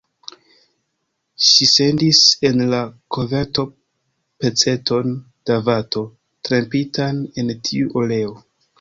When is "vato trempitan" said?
5.71-7.25